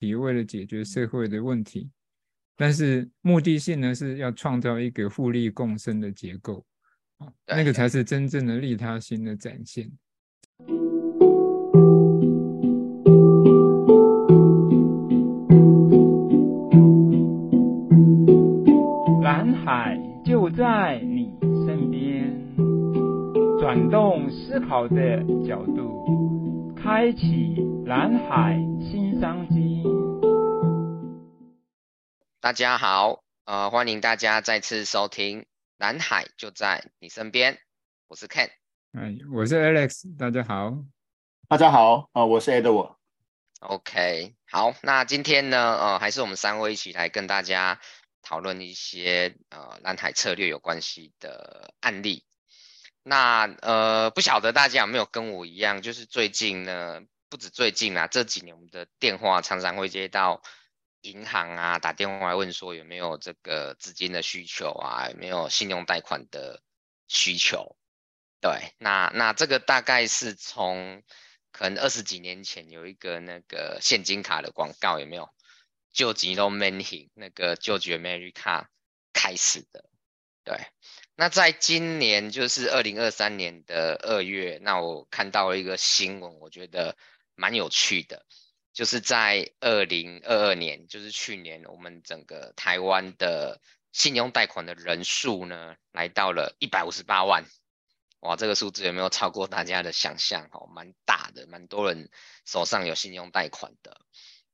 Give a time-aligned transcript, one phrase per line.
[0.00, 1.90] 题，为了解决社会的问题，
[2.56, 6.64] 但是目的性呢是要创造一个互利共生的结构，
[7.18, 9.90] 啊，那个才是真正的利他心的展现。
[19.22, 21.30] 蓝海就在你
[21.66, 22.34] 身边，
[23.60, 26.49] 转动思考的角度，
[26.92, 27.54] 开启
[27.86, 29.84] 蓝海新商机。
[32.40, 35.42] 大家好，呃，欢迎大家再次收听
[35.78, 37.54] 《蓝海就在你身边》，
[38.08, 38.50] 我是 Ken，
[38.90, 40.82] 哎，我是 Alex，大家好，
[41.46, 42.96] 大家好，啊、呃，我是 Edward。
[43.60, 47.78] OK，好，那今天呢，呃，还是我们三位一起来跟大家
[48.20, 52.24] 讨论一些呃蓝海策略有关系的案例。
[53.02, 60.42] 那呃，不晓得大家有没有跟我一样，就是最近呢，不止最近啊，这几年我们的电话常常会接到。
[61.02, 66.62] 银行啊，打电话来问说有没有这个资金的需求啊，有没有信用贷款的
[67.08, 67.74] 需求？
[68.38, 71.02] 对，那那这个大概是从
[71.52, 75.30] 可能二十几年前有一个那个现金卡的广告，有没有？
[75.90, 78.66] 救急都 man 型那个救急 America
[79.14, 79.88] 开始的。
[80.44, 80.58] 对，
[81.20, 86.96] 那在今年就是二零二三年的二月，那我看到了一个新闻，我觉得
[87.34, 88.24] 蛮有趣的。
[88.72, 93.60] 就是在二零二二年，就是去年，我们整个台湾的
[93.92, 97.44] 信用贷款的人数呢，来到了一百五十八万。
[98.20, 100.48] 哇，这个数字有没有超过大家的想象？
[100.52, 102.08] 哦，蛮大的，蛮多人
[102.46, 104.00] 手上有信用贷款的。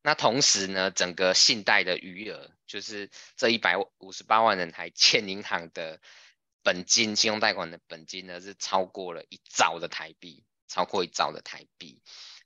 [0.01, 6.01] 那同时呢，整个信贷的余额，就是这一百五十八万人还欠银行的
[6.67, 12.01] 本金，信用贷款的本金呢，是超过了一兆的台币，超过一兆的台币。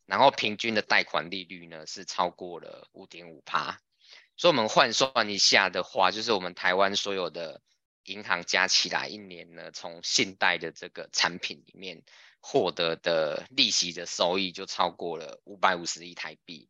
[0.05, 3.81] 然后平均的贷款利率呢，是超过了五点五趴，
[4.37, 7.63] 所以我们换算一下的话，就是我们台湾所有的
[8.03, 12.03] 银行加起来一年呢，从信贷的这个产品里面
[12.41, 16.69] 获得的利息的收益就超过了五百五十亿台币。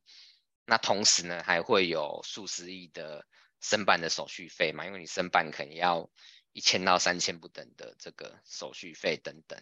[0.65, 3.25] 那同时呢，还会有数十亿的
[3.59, 6.09] 申办的手续费嘛，因为你申办可能要
[6.53, 9.61] 一千到三千不等的这个手续费等等。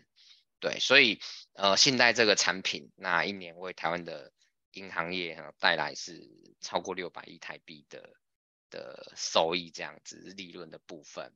[0.59, 1.21] 对，所以
[1.53, 4.33] 呃，信贷这个产品，那一年为台湾的
[4.71, 6.29] 银行业哈带来是
[6.59, 8.09] 超过六百亿台币的
[8.69, 11.33] 的收益，这样子利润的部分。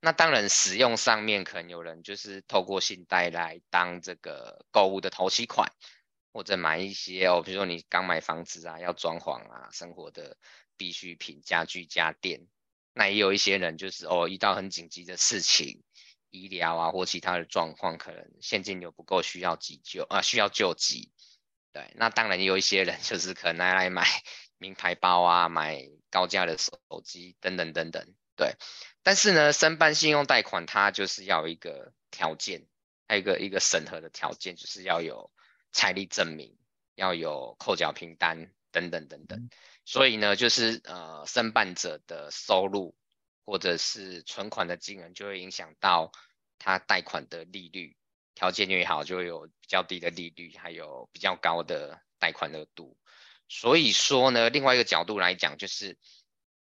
[0.00, 5.72] 那当然，使用上面可能有人就是透过信贷来当这个购物的头期款，
[6.32, 10.36] 或者买一些哦，比如说你刚买房子啊，要装潢啊，生活的
[10.76, 12.46] 必需品、家具、家电。
[12.98, 15.84] 那也有一些人就是哦，遇到很紧急的事情。
[16.30, 21.12] 医疗啊，或其他的状况，可能现金流不够，需要急救啊，需要救急。
[21.72, 24.04] 对，那当然也有一些人就是可能拿来买
[24.58, 28.04] 名牌包啊，买高价的手机等等等等。
[28.36, 28.56] 对，
[29.04, 32.66] 但是呢，申办信用贷款它就是要一个条件，
[33.06, 35.30] 还有一个一个审核的条件，就是要有
[35.72, 36.58] 财力证明，
[36.96, 39.48] 要有扣缴凭单等等等等。
[39.88, 42.94] 所以呢，就是呃，申办者的收入。
[43.50, 46.12] 或者是存款的金额就会影响到
[46.58, 47.96] 他贷款的利率，
[48.34, 52.98] 条件越好就会有比较低的利率，还有比较高的贷款额度。
[53.48, 55.96] 所以说呢，另外一个角度来讲，就是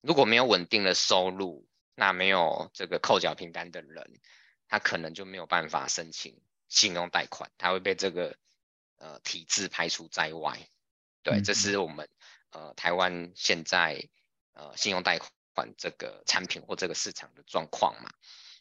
[0.02, 4.20] 如果没有稳定的收入，那没有这个扣缴凭单的人，
[4.68, 8.38] 他可能就没有办法申请信用贷款，他会被这个
[8.98, 10.60] 呃体制排除在外。
[11.24, 12.08] 对，这是我们
[12.52, 14.08] 呃台湾现在
[14.54, 15.32] 呃信用贷款。
[15.78, 18.10] 这个产品或这个市场的状况嘛，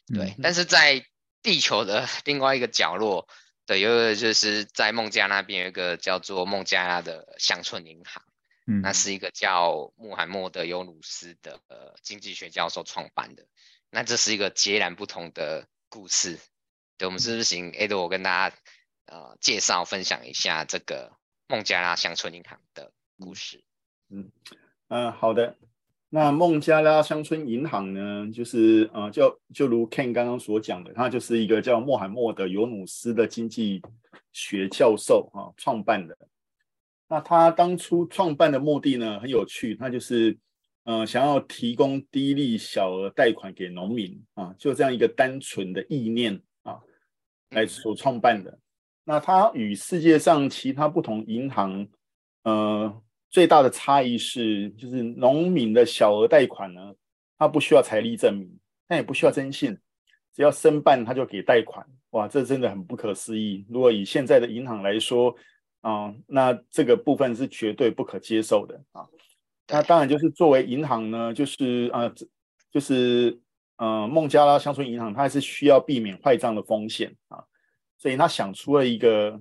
[0.07, 0.29] 对。
[0.29, 1.05] 嗯、但是在
[1.41, 3.27] 地球的 另外一个角落，
[3.65, 8.23] 对，有一个就是在孟加拉那边有一个叫做孟加拉的乡村银行，
[8.65, 13.45] 嗯，那是一个叫穆罕默德·尤努斯的呃经济学教授创办的。
[13.89, 16.39] 那这是一个截然不同的故事。
[16.95, 18.57] 对，我们是不是请 Ed 我跟大家
[19.07, 21.11] 呃介绍分享一下这个
[21.47, 23.65] 孟加拉乡村银行的故事？
[24.89, 25.55] 嗯、好的。
[26.07, 33.81] 那孟加拉乡村银行呢，就是呃，就就如 Ken 刚刚所讲的，他就是一个叫穆罕默德·尤努斯的经济
[34.31, 36.17] 学教授啊创办的。
[37.09, 40.37] 那他当初创办的目的呢，很有趣，他就是
[40.85, 46.79] 呃想要提供低利小额贷款给农民啊，就这样一个单纯的意念啊
[47.49, 48.57] 来所创办的。
[49.03, 51.85] 那他与世界上其他不同银行
[52.43, 53.01] 呃。
[53.35, 56.95] 最大的差异是，就是农民的小额贷款呢，
[57.37, 58.49] 他不需要财力证明，
[58.87, 59.77] 但也不需要征信，
[60.33, 61.85] 只要申办他就给贷款。
[62.11, 63.65] 哇，这真的很不可思议。
[63.69, 65.35] 如果以现在的银行来说，
[65.81, 69.05] 啊、那这个部分是绝对不可接受的啊。
[69.67, 72.09] 那当然就是作为银行呢，就是呃，
[72.71, 73.37] 就是
[73.75, 77.43] 呃，孟加拉乡村银行，它还是需要避免坏账的风险啊，
[77.97, 79.37] 所以他想出了一个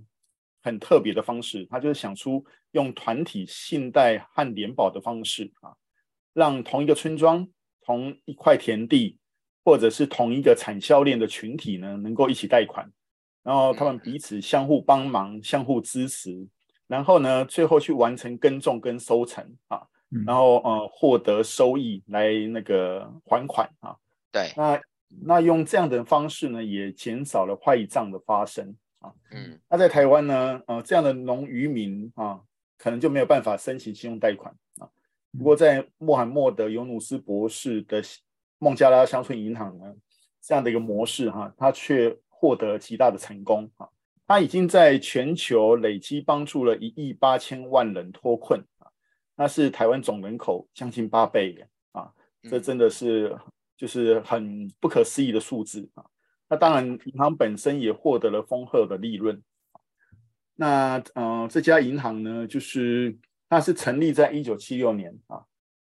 [0.65, 5.71] 很特别的方式，他就是想出用团体信贷和联保的方式啊，
[6.33, 7.47] 让同一个村庄、
[7.83, 9.19] 同一块田地，
[9.63, 12.91] 或者是同一个产销链的群体呢，能够一起贷款，
[13.43, 16.49] 然后他们彼此相互帮忙、相互支持，
[16.87, 19.83] 然后呢，最后去完成耕种跟收成啊。
[20.25, 23.97] 然后呃，获得收益来那个还款啊。
[24.31, 29.12] 对，那那用这样的方式呢，也减少了坏账的发生啊。
[29.33, 32.41] 嗯，那在台湾呢，呃，这样的农渔民啊，
[32.79, 34.89] 可能就没有办法申请信用贷款啊。
[35.37, 38.03] 不过在穆罕默德·尤努斯博士的
[38.59, 39.95] 孟加拉乡村银行呢，
[40.41, 43.89] 这样的一个模式哈、啊，他却获得极大的成功啊。
[44.27, 48.89] 他已经在全球累积帮助了一亿八千万人脱困啊。
[49.37, 52.11] 那是台湾总人口将近八倍啊！
[52.49, 53.37] 这真的是
[53.77, 56.05] 就是很不可思议的数字啊！
[56.55, 59.43] 那当然，银行本身也获得了丰厚的利润。
[60.55, 63.19] 那呃，这家银行呢，就是
[63.49, 65.43] 它是成立在一九七六年啊。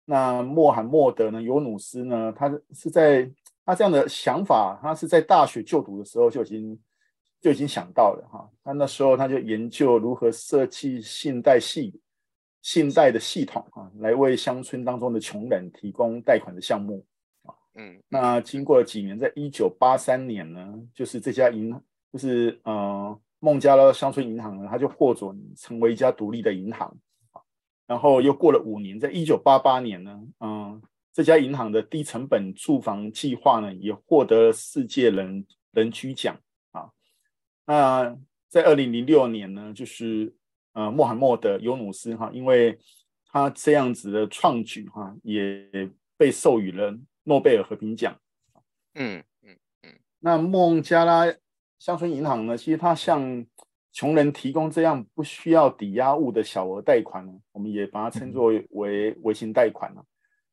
[0.05, 3.31] 那穆罕默德呢，尤努斯呢，他是在
[3.65, 6.79] 他这样的想法，他是在大学就读的时候就已经
[7.41, 8.47] 就已经想到了哈。
[8.63, 11.99] 他那时候他就研究如何设计信贷系。
[12.63, 17.03] 信贷的系统啊，来为乡村当中的穷人提供贷款的项目，
[17.75, 21.73] 嗯，那经过了几年，在一九八三年呢，就是这家银，
[22.13, 26.97] 就是呃孟加拉乡村银行呢，它就获准成为一家独立的银行，
[27.87, 30.83] 然后又过了五年，在一九八八年呢，嗯，
[31.13, 36.39] 这家银行的低成本住房计划呢，也获得了世界人人居奖
[36.73, 36.91] 啊，
[37.67, 38.17] 那
[38.49, 40.35] 在二零零六年呢，就是。
[40.73, 42.79] 呃，穆罕默德·尤努斯哈，因为
[43.27, 45.69] 他这样子的创举哈，也
[46.17, 48.19] 被授予了诺贝尔和平奖。
[48.95, 49.93] 嗯嗯嗯。
[50.19, 51.25] 那孟加拉
[51.79, 53.47] 乡村银行呢，其实它向
[53.93, 60.05] 穷人提供这样不需要抵押物的小额贷款呢，我们也把它称作为微型贷款了。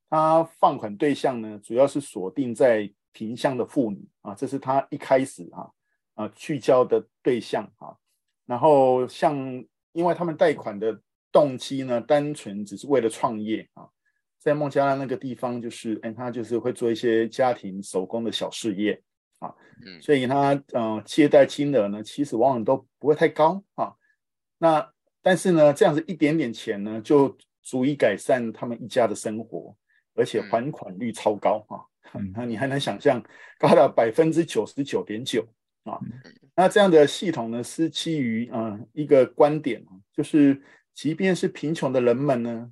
[0.09, 5.69] 它放款对象呢，主要是锁定在贫乡的妇女啊，这是它一开始啊
[6.15, 7.95] 啊聚焦的对象啊。
[8.45, 9.35] 然后像
[9.91, 10.97] 因为他们贷款的
[11.31, 13.89] 动机呢，单纯只是为了创业啊，
[14.47, 18.97] 在孟加拉那个地方，就是哎，他就是会做一些家庭手工的小事业
[19.39, 19.53] 啊，
[19.85, 23.91] 嗯，所以他呃借贷金额呢，其实往往都不会太高啊。
[24.57, 24.89] 那
[25.21, 29.75] 但是呢，这样子一点点钱呢，就足以改善他们一家的生活，
[30.15, 31.83] 而且还款率超高啊。
[32.33, 33.21] 那你还能想象
[33.59, 35.45] 高达百分之九十九点九
[35.83, 35.99] 啊？
[36.55, 39.83] 那这样的系统呢，是基于啊、呃、一个观点，
[40.13, 40.61] 就是
[40.93, 42.71] 即便是贫穷的人们呢，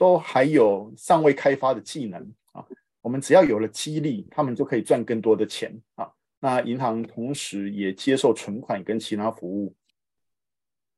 [0.00, 2.20] 都还有尚未开发的技能
[2.52, 2.64] 啊。
[3.02, 6.10] 我们只要有了激励，他们就可以赚更多的钱啊。
[6.38, 9.76] 那银行同时也接受存款跟其他服务。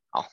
[0.09, 0.31] 好，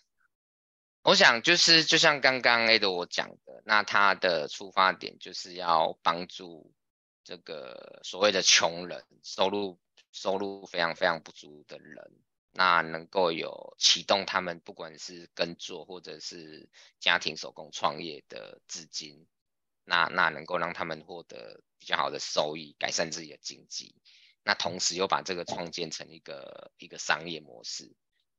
[1.01, 6.71] 我想就是就像刚刚 Ado 我讲的，那他的出发点就是要帮助
[7.23, 9.79] 这个所谓的穷人收入。
[10.11, 12.11] 收入非常非常不足的人，
[12.51, 16.69] 那能够有启动他们不管是耕作或者是
[16.99, 19.27] 家庭手工创业的资金，
[19.83, 23.95] 那那能够让他们获得比较好的收益，改善自己的经济，
[24.43, 27.93] 那同时又把这个创建成一个一个商业模式，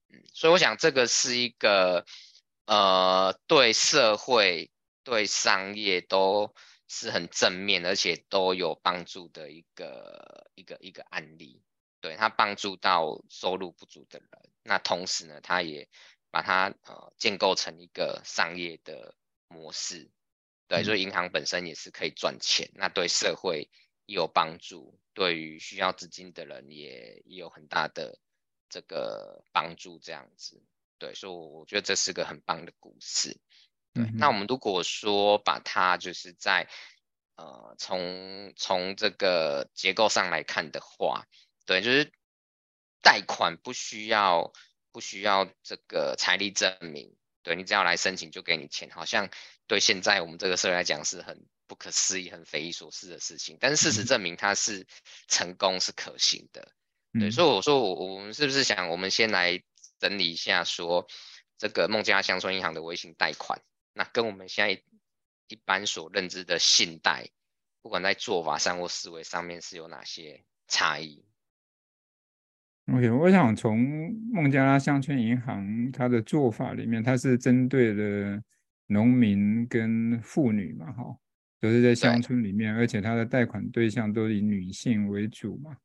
[0.09, 2.05] 嗯，所以我想这个是一个
[2.67, 4.71] 呃对社会
[5.05, 6.55] 对商业都。
[6.93, 11.63] 是很正面，而且都有帮助的一个一个一个案例，
[12.01, 14.29] 对，他帮助到收入不足的人，
[14.63, 15.89] 那同时呢，他也
[16.31, 19.15] 把它呃建构成一个商业的
[19.49, 20.11] 模式，
[20.67, 23.69] 对，所以银行本身也是可以赚钱，那对社会
[24.07, 28.19] 也有帮助，对于需要资金的人也也有很大的
[28.69, 30.63] 这个帮助，这样子，
[30.99, 33.39] 对，所以我觉得这是个很棒的故事。
[33.93, 36.69] 对，那我们如果说把它就是在
[37.35, 41.27] 呃从从这个结构上来看的话，
[41.71, 42.11] 对，就是
[43.01, 44.53] 贷款不需要
[44.91, 49.31] 不需要这个财力证明，对，你只要来申请就给你钱，好像
[49.69, 54.85] 对现在我们这个社会来讲是很不可思议、很匪夷所思的事情，但是事实证明它是
[55.29, 56.73] 成功是可行的，
[57.13, 59.63] 对，所以我说我我们是不是想我们先来
[60.01, 61.07] 整理一下说
[61.57, 63.63] 这个孟加拉乡村银行的微型贷款。
[63.93, 64.83] 那跟我们现在
[65.47, 67.31] 一般所认知的信贷，
[67.81, 71.25] 不管在做法上或思维上面是有哪些差异
[72.93, 78.43] ？OK，我想从孟加拉乡村银行它的做法里面，它是针对了
[78.87, 81.17] 农民跟妇女嘛，哈，
[81.61, 85.77] 都是在乡村里面，而且它的贷款对象都以女性为主嘛。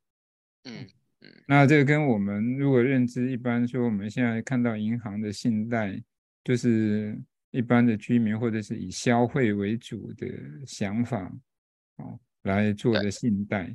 [0.64, 0.86] 嗯
[1.20, 6.02] 嗯，那这个跟我们如果认知一般说，我们现在看到银行的信贷，
[6.42, 7.16] 就是
[7.52, 10.26] 一般的居民或者是以消费为主的
[10.66, 11.32] 想法，
[11.96, 13.74] 哦，来做的信贷。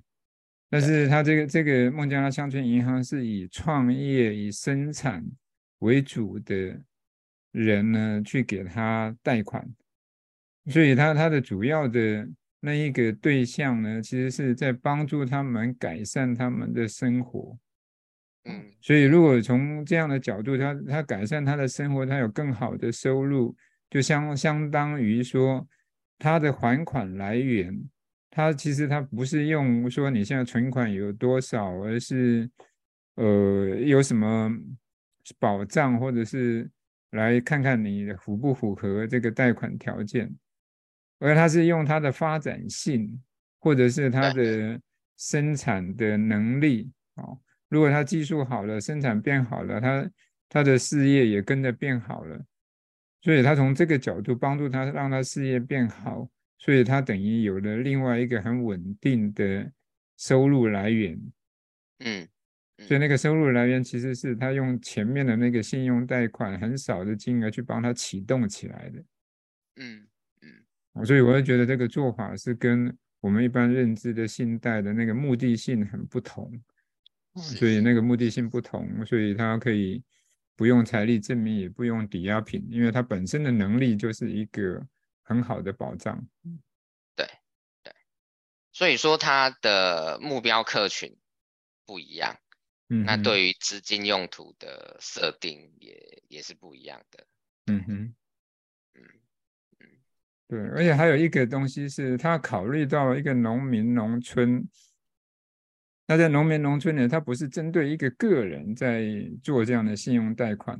[0.71, 5.21] 但是他这个这个孟加拉乡村银行是以创业、以生产
[5.79, 6.81] 为主的
[7.51, 9.69] 人呢，去给他贷款，
[10.67, 12.25] 所以他他的主要的
[12.61, 17.57] 那一个对象呢，其实是在帮助他们改善他们的生活。
[18.45, 23.53] 嗯，所以如果从这样的角度，他他改善他的生活，他有更好的收入，
[23.89, 25.67] 就相相当于说
[26.17, 27.77] 他的还款来源。
[28.33, 32.49] 他其实他不是用说你现在存款有多少，而是
[33.15, 34.49] 呃有什么
[35.37, 36.71] 保障，或者是
[37.11, 40.33] 来看看你符不符合这个贷款条件，
[41.19, 43.21] 而他是用他的发展性，
[43.59, 44.79] 或者是他的
[45.17, 47.37] 生产的能力哦。
[47.67, 50.11] 如果他技术好了，生产变好了，他
[50.47, 52.41] 他的事业也跟着变好了，
[53.21, 56.29] 所以他从这个角度帮助他，让他事业变好。
[56.63, 59.71] 所以他等于有了另外一个很稳定的
[60.15, 61.19] 收入来源，
[62.01, 62.27] 嗯，
[62.77, 69.03] 所以那个收入来源其实是他用前面的那个信用贷款很少的金额去帮他启动起来的，
[69.77, 70.07] 嗯
[70.93, 76.53] 嗯，所以我会觉得这个做法是跟我们一般认知的信贷的那个目的性很不同，
[77.37, 80.03] 所以那个目的性不同，所以他可以
[80.55, 84.87] 不用财力证明，也不用抵押品，因为他本身的能力就是一个。
[85.31, 86.27] 很好的保障，
[87.15, 87.25] 对
[87.81, 87.93] 对，
[88.73, 91.17] 所以说它的目标客群
[91.85, 92.35] 不一样，
[92.89, 97.25] 嗯，那对于资金用途的设定也也是不一样的，
[97.67, 98.15] 嗯哼，
[98.95, 99.03] 嗯
[99.79, 99.87] 嗯，
[100.49, 104.67] 对，而且还有一个东西是，他考虑到一个农民农村，
[106.07, 109.05] 那在农民农村呢，他不是针对一个个人在
[109.41, 110.77] 做这样的信用贷款，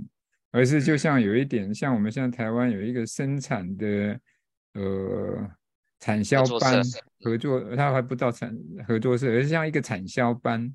[0.51, 4.19] 而是就像有一点像我们现在台湾有一个生产的。
[4.73, 5.51] 呃，
[5.99, 6.81] 产销班
[7.19, 10.73] 合作，他还不到产合作社，而是像一个产销班，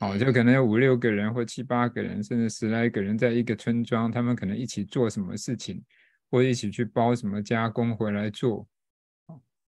[0.00, 5.84] 哦，就可能有五六个人或七八个人，甚至十来个人，在一个村庄，他们可能一起做什么事情，
[6.30, 8.66] 或一起去包什么加工回来做，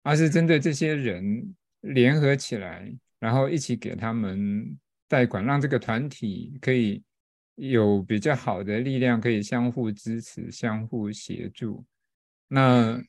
[0.03, 4.79] 而是针对这些人联合起来，然后一起给他们
[5.09, 7.03] 贷款，让这个团体可以
[7.55, 11.83] 有比较好的力量，可以相互支持、相互协助，
[12.47, 13.03] 那。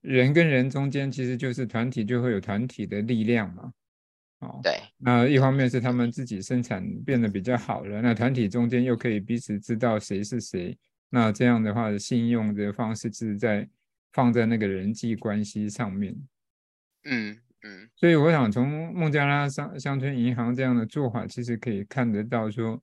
[0.00, 3.72] 人跟人中间其实就是团体，就会有团体的力量嘛。
[4.40, 4.78] 哦，对。
[4.98, 10.76] 那一方面是他们自己生产变得比较好了，那团体中间又可以彼此知道谁是谁。
[11.08, 13.68] 那这样的话，信用的方式是在
[14.12, 16.14] 放在那个人际关系上面。
[17.04, 17.88] 嗯嗯。
[17.94, 22.82] 所以我想从孟加拉乡乡村银行这样的做法，其实可以看得到说，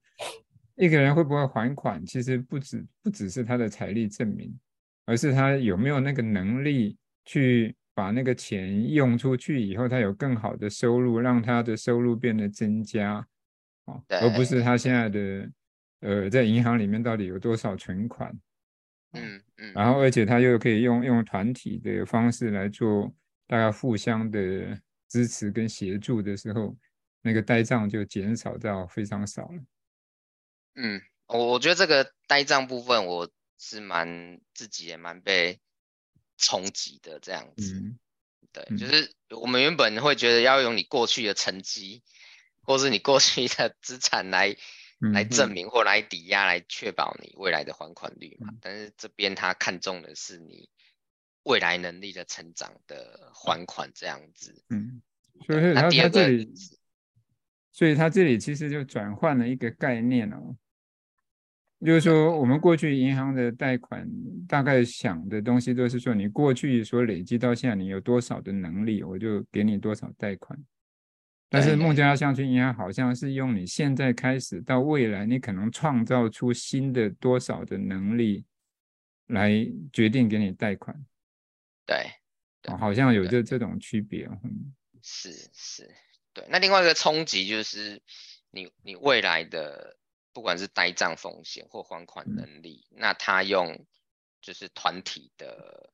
[0.76, 4.58] 一个人会不会还款，其实不只不只是他的财力证明。
[5.06, 13.28] 而是他有没有那个能力去把那个钱用出去以后，他有更好的收入，让他的收入变得增加，
[14.08, 15.50] 而不是他现在的
[16.00, 18.34] 呃在银行里面到底有多少存款，
[19.12, 23.14] 嗯嗯，然后而且他又可以用用团体的方式来做，
[23.46, 24.80] 大家互相的
[25.10, 26.76] 支持跟协助的时候，
[27.22, 29.64] 那个呆账就减少到非常少了。
[30.76, 33.30] 嗯，我我觉得这个呆账部分我。
[33.58, 35.60] 是蛮自己也蛮被
[36.38, 38.00] 冲击的这样子，嗯、
[38.52, 38.88] 对，就。
[38.88, 42.04] 是我们原本会觉得要用你过去的成绩，
[42.62, 44.56] 或是你过去的资产来、
[45.00, 45.52] 嗯、来证。
[45.52, 50.70] 明或来抵押来确保你未来的还款率嘛，嗯、但是这边他看中的是你
[51.44, 55.02] 未来能力的成长的还款这样子，嗯，
[55.48, 56.54] 所以他他这里，
[57.72, 60.56] 所以他这里其实就转换了一个概念哦。
[61.86, 64.08] 就是说，我们过去银行的贷款
[64.48, 70.58] 大概想的东西都是说，你过去所累积到现在，你有多少的能力，我就给你多少贷款。
[71.50, 78.46] 但是孟加拉乡村银行好像是用你现在开始到未来，你可能创造出新的多少的能力
[79.28, 79.52] 来
[79.92, 80.96] 决定给你贷款。
[81.86, 82.10] 对，
[82.62, 84.26] 对，好像有这这种区别。
[84.44, 85.90] 嗯，是是，
[86.34, 86.46] 对。
[86.50, 88.02] 那另外一个冲击就是
[88.52, 89.98] 你你未来的。
[90.34, 93.86] 不管是呆账风险或还款能力，嗯、那他用
[94.42, 95.94] 就是团体的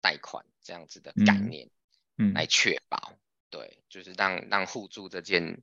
[0.00, 1.70] 贷款这样子的概念，
[2.18, 3.18] 嗯，来确保，嗯、
[3.50, 5.62] 对，就是让让互助这件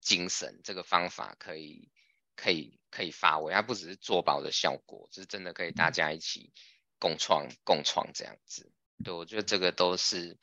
[0.00, 1.90] 精神这个方法可以
[2.34, 6.52] 可以可以发挥，它不只是做保的效果，就是真的可以大家一起
[6.98, 8.72] 共创共创这样子。
[9.04, 10.38] 对，我觉得这个都是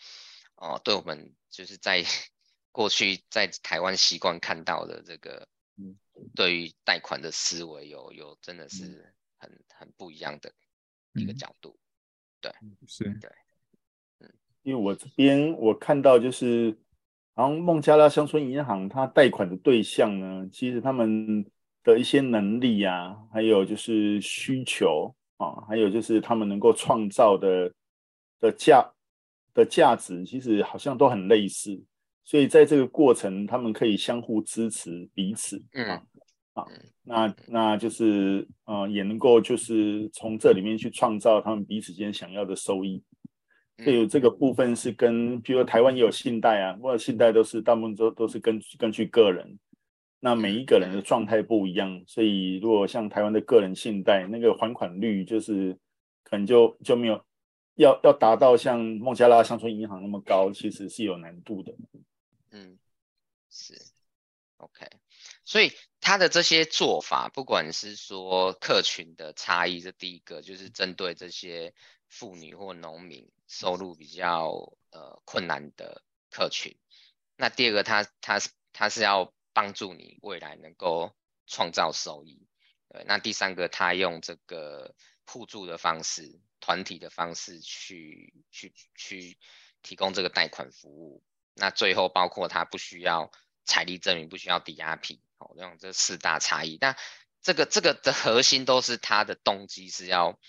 [0.55, 2.03] 哦、呃，对我们就是在
[2.71, 5.47] 过去在台湾习惯看到的这个，
[6.33, 10.51] 对于贷款的思维有有真的是很很不一样的
[11.13, 11.77] 一个角度。
[12.41, 12.51] 对，
[12.87, 13.29] 是，对，
[14.19, 16.77] 嗯，因为我这边我看到就是。
[17.37, 21.45] 然后孟加拉乡村银行，它贷款的对象呢，其实他们
[21.83, 27.69] 的一些能力啊，还有就是需求啊，还有就是他们能够创造的
[28.39, 28.89] 的价
[29.53, 31.83] 的价值，其实好像都很类似。
[32.23, 35.61] 所以在这个过程，他们可以相互支持彼此。
[35.73, 36.03] 嗯啊，
[37.03, 43.03] 那那就是呃，也能够就是从这里面去创造他们彼此间想要的收益。
[43.83, 44.53] 所以这个部。
[44.53, 49.59] 分是跟，比如台湾也有信贷啊，或者信贷都是大部分都都是根根据个人，
[50.21, 55.77] 那每一个人的状态不一样，所以如果像台湾的个人信贷，那个还款率就是
[56.23, 57.21] 可能就就没有
[57.75, 61.75] 要要达到像孟加拉乡村银行那么高，其实是有难度的。
[62.51, 62.79] 嗯，
[63.49, 63.73] 是
[64.55, 64.85] ，OK，
[65.43, 65.69] 所以
[66.05, 71.73] 他的这些做法，不管是说客群的差异，这第一个就是针对这些
[72.07, 73.29] 妇女或农民。
[73.47, 76.75] 收入比较呃困难的客群，
[77.35, 81.13] 那第二个他，他他是他是要帮助你未来能够
[81.45, 82.47] 创造收益，
[82.89, 84.95] 对，那第三个，他用这个
[85.27, 89.37] 互助的方式、团体的方式去去去
[89.83, 93.31] 提供这个贷款服务，那最后包括他不需要
[93.63, 96.97] 财力证明，不需要抵押品，哦，这样这四大差异，但
[97.41, 100.39] 这个这个的核心都是他的动机是要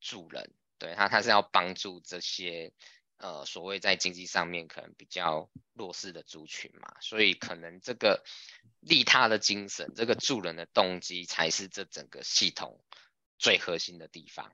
[0.00, 0.52] 助人。
[0.78, 2.72] 对他，他是要帮助这些
[3.18, 8.24] 呃所谓在经济上面可能比较弱势的族群嘛，所以可能这个
[8.80, 12.84] 利他的精神，这个助人的动机才是这整个系统
[13.38, 14.52] 最核心的地方。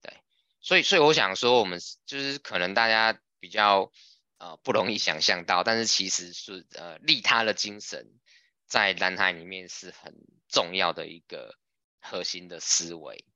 [0.00, 0.12] 对，
[0.60, 3.92] 所以所以我想说，我们就是可能大家比较
[4.38, 8.10] 呃不容易想象到，但是其实是呃利他的精神
[8.72, 10.14] 在蓝海里面是很
[10.48, 11.58] 重要的一个
[12.00, 13.26] 核心的思维。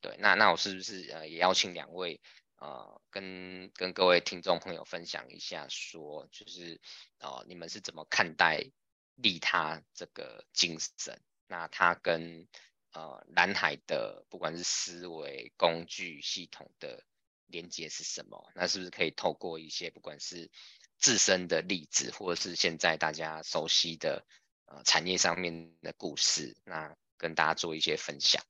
[0.00, 2.18] 对，那那我是不是呃也邀请两位
[2.56, 6.80] 呃跟跟各位听众朋友分享一下说，就是
[7.18, 8.70] 呃你们是怎么看待
[9.16, 11.20] 利他这个精神？
[11.46, 12.48] 那它跟
[12.92, 17.04] 呃蓝海的不管是思维、工具、系统的
[17.44, 18.50] 连接是什么？
[18.54, 20.50] 那是不是可以透过一些不管是
[20.96, 24.26] 自身的例子，或者是现在大家熟悉的
[24.66, 28.42] 呃产业上面的故事，那跟大家做一些分享？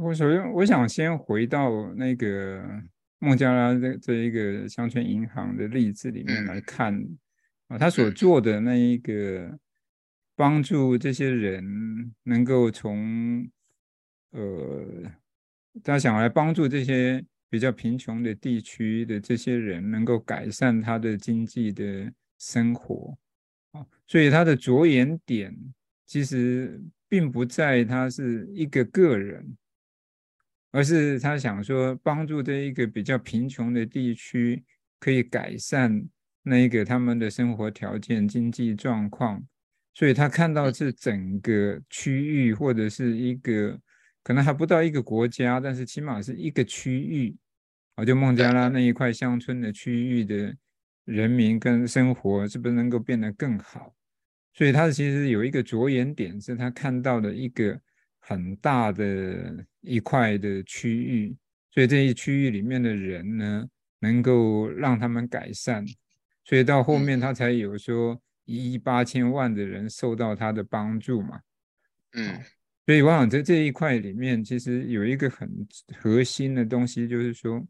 [0.00, 2.62] 我首先我想先回到那个
[3.18, 6.92] 孟加拉这这一个乡村银行的例子里面来看
[7.68, 9.58] 啊，他所做的那一个
[10.34, 13.48] 帮助这些人能够从
[14.32, 15.10] 呃，
[15.84, 23.16] 他想来帮助这些比较贫穷的地区的这些人能够改善他的经济的生活
[23.76, 25.54] 啊，所以他的着眼点
[26.06, 29.56] 其实并不在他是一个个人。
[30.72, 34.62] 而是他想说，帮助这一个比较贫穷的地区，
[35.00, 36.06] 可以改善
[36.42, 39.42] 那一个他们的生活条件、经济状况。
[39.94, 43.80] 所以他看到是整个区域或者是一个
[44.22, 47.34] 可能还不到一个国家，但是起码是一个区域，
[47.94, 50.54] 啊，就孟加拉那一块乡村的区域的
[51.06, 53.96] 人民跟生活是不是能够变得更好？
[54.52, 57.80] 所以他其实有一个着眼点，是他看到的一个。
[58.28, 61.36] 很大的一块的区域，
[61.70, 63.64] 所以这一区域里面的人呢，
[64.00, 65.86] 能够让他们改善，
[66.44, 71.40] 所以到后面他才有说一亿八千万的人受到他的帮助嘛。
[72.14, 72.40] 嗯，
[72.84, 75.48] 所以我想在这一块里面，其实有一个很
[75.96, 77.64] 核心的东西，就是说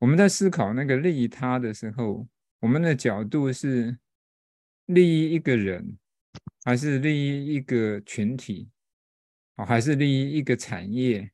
[0.00, 2.28] 我们在思考那个利他的时候，
[2.62, 3.98] 我们的角度是
[4.86, 5.98] 利益一个人，
[6.64, 8.70] 还是利益一个群体？
[9.56, 11.28] 哦，还是利益一个产业，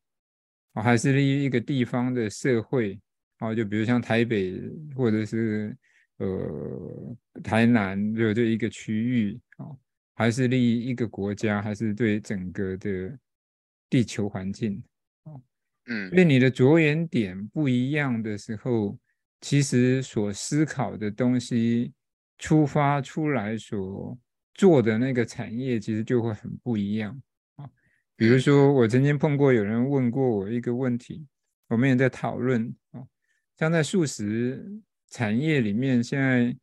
[0.73, 2.99] 哦，还是利益一个地方的社会，
[3.41, 4.59] 哦，就比如像台北
[4.97, 5.77] 或者是
[6.17, 7.14] 呃
[7.45, 9.79] 台南，就这一个区域，哦，
[10.14, 13.19] 还是利益一个国家，还是对整个的
[13.91, 14.83] 地球环境，
[15.25, 15.43] 哦，
[15.88, 18.99] 嗯，所以你的着眼点不一样的时候，
[19.40, 21.92] 其实所思考的东西，
[22.38, 24.18] 出发出来所
[24.55, 27.20] 做的那个产业，其实就会很不一样。
[28.16, 31.24] 比如说，我曾经碰过有人问过我一个问题，
[31.68, 33.07] 我们也在讨论啊，
[33.57, 36.57] 像在素食产业里面，现在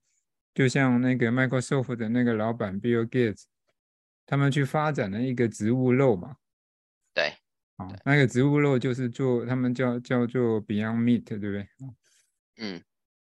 [0.53, 3.43] 就像那个 Microsoft 的那个老板 Bill Gates，
[4.25, 6.35] 他们去发展了一个植物肉嘛，
[7.13, 7.33] 对，
[7.77, 11.65] 啊，那个植物肉就是做他们叫叫做 Beyond Meat，对不对？
[12.58, 12.82] 嗯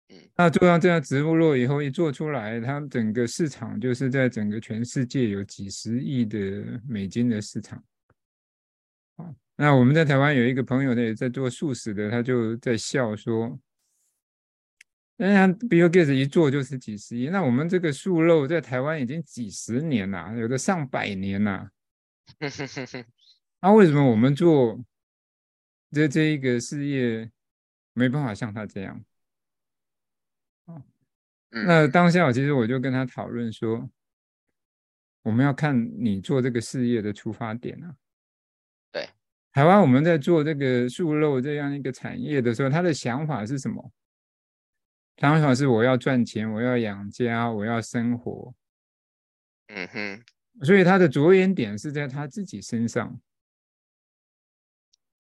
[0.09, 7.83] 嗯，那做上这样植物肉以后，一做出来，它整个市场就是在整个全世界有几十亿的美金的市场。
[9.15, 13.59] 啊，那我们在台湾有一个朋友呢，也在做素食的，他就在笑说。
[15.17, 21.69] 嗯，Bill Gates 一做就是几十亿，那我们这个素肉在台湾已经几十年了，有的上百年了。
[23.61, 24.83] 那、啊、为什么我们做
[25.91, 27.29] 这这一个事业
[27.93, 29.01] 没办法像他这样？
[31.53, 33.87] 那当下其实我就跟他讨论说，
[35.21, 37.95] 我们要看你做这个事业的出发点啊。
[38.91, 39.07] 对，
[39.51, 43.91] 台湾我们在做这个素肉这样一个产业的时候，他的想法是什么？
[45.17, 48.51] 想法是我要赚钱，我要养家，我要生活。
[49.67, 50.23] 嗯哼，
[50.65, 53.21] 所以他的着眼点是在他自己身上。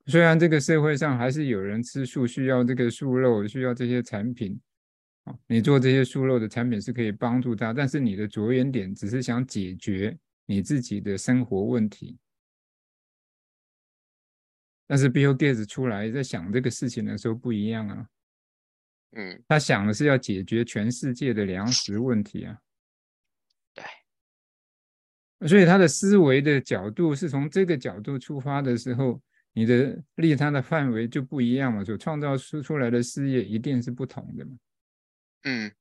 [0.07, 4.59] 虽然这个社会上还是有人吃素，需要这个素肉，需要这些产品。
[5.47, 12.17] 你做这些素肉的产品是可以帮助他，但是你的着眼点只是想解决你自己的生活问题。
[14.85, 18.07] 但是 Bill Gates 出来在想这个事情的时候不一样啊。
[19.15, 22.57] 嗯，他想的是要解决全世界的粮食问题啊，
[23.75, 29.21] 对，所以他的思维的角度是从这个角度出发的时候，
[29.53, 34.51] 你的利他的范围就不一样嘛，所创造出出来的事业一定是不同的嘛。
[35.43, 35.71] 嗯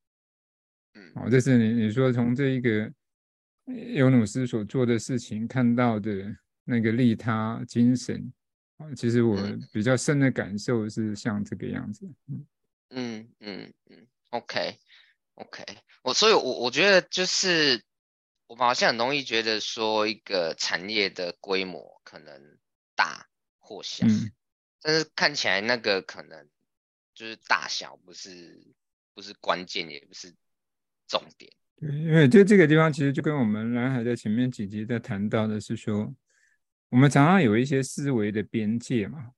[0.94, 2.92] 嗯，好，这是你你说从这一个
[3.94, 8.33] 尤努斯所做的事情看到的那个利他精神
[8.79, 9.37] 啊，其实我
[9.72, 12.46] 比较深的感受是像这个样子，嗯。
[12.94, 14.77] 嗯嗯嗯，OK
[15.37, 15.64] OK，
[16.03, 17.83] 我所以我，我我觉得就是
[18.46, 22.59] 我们好像很容易觉得说一个产业的规模可能
[22.94, 23.27] 大
[23.59, 24.31] 或小，嗯，
[24.83, 26.46] 但是看起来那个可能
[27.14, 28.62] 就是大小不是
[29.14, 30.33] 不是关键，也不是
[31.07, 31.53] 重点。
[31.77, 36.14] 对，因为就这个地方其实就跟我们蓝海在前面几集在谈到的是说，
[36.90, 39.33] 我们常常有一些思维的边界嘛，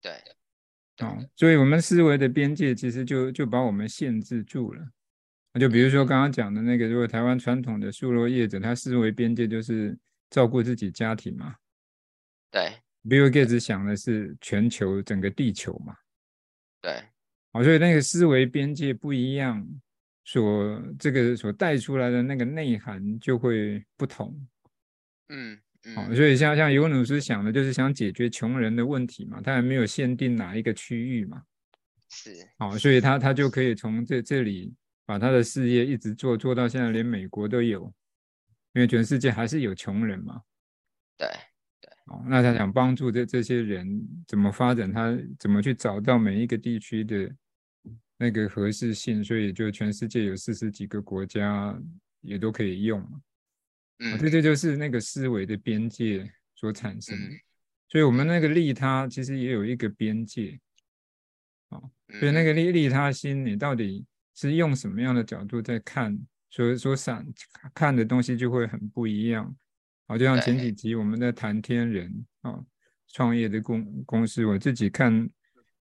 [0.00, 0.12] 对。
[0.98, 4.88] 哦，所以我们思维的边界其实就就把我们限制住了。
[5.58, 9.98] 就比如说刚刚讲的那个，如果台湾传统的素肉业者，他思维边界就是
[10.30, 11.56] 照顾自己家庭嘛。
[12.48, 15.96] 对，Bill Gates 想的是全球整个地球嘛。
[16.80, 17.02] 对，
[17.54, 19.66] 好，所以那个思维边界不一样，
[20.24, 24.38] 所这个所带出来的那个内涵就会不同。
[25.30, 25.58] 嗯。
[25.94, 31.42] 好，所以像像尤努斯想的，就是想解决穷人的问题嘛，他还没有限定哪一个区域嘛，
[32.08, 34.72] 是，好，所以他他就可以从这这里
[35.04, 37.82] 把他的事业一直做做到现在，连美国都有，
[38.72, 40.40] 因为全世界还是有穷人嘛，
[41.18, 41.28] 对
[41.82, 43.86] 对，哦，那他想帮助这这些人
[44.26, 47.30] 怎么发展，他怎么去找到每一个地区的
[48.16, 51.76] 那个合适性，所以就全世界有四十几个国家
[52.20, 53.20] 也都可以用嘛。
[53.98, 57.36] 嗯，这这就是那个思维的边界所产生的，
[57.88, 60.58] 所以我们那个利他其实也有一个边界，
[61.68, 61.80] 啊，
[62.18, 66.18] 所以那个利利他心，你到底是用什么样的角度在看，
[66.50, 67.24] 所以所想
[67.72, 69.56] 看的东西就会很不一样，
[70.08, 72.58] 好，就像前几集我们在谈天人啊，
[73.08, 75.30] 创业的公公司，我自己看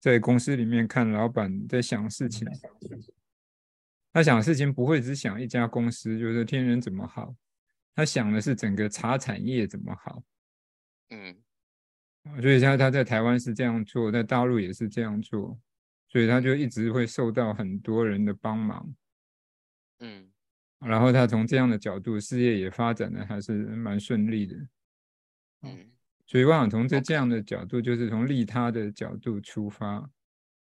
[0.01, 2.45] 在公司里面看老板在想事情，
[4.11, 7.33] 他想事情不会只想一家公司，就是天人怎么好。
[7.93, 10.23] 他想的是整个茶产业怎么好，
[11.09, 11.37] 嗯，
[12.41, 15.59] 所以他他在台湾是这样做，在大陆也是这样做，
[16.07, 18.95] 所以他就一直会受到很多人的帮忙，
[19.99, 20.31] 嗯，
[20.79, 24.55] 然后他从这样的角度，事业也发展的还是蛮顺利的，
[25.63, 25.91] 嗯，
[26.31, 30.09] 所以我想从这这样的角度，就是从利他的角度出发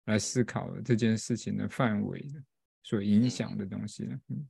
[0.05, 2.23] 来思考这件事情的范围
[2.83, 4.47] 所影响的东西，嗯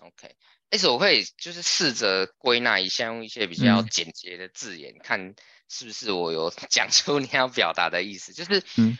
[0.00, 0.32] ，OK。
[0.68, 5.34] 但是我会就是试着归纳一下，用一些比较简洁的字眼，嗯，看
[5.68, 8.32] 是不是我有讲出你要表达的意思。
[8.32, 8.96] 就是，嗯，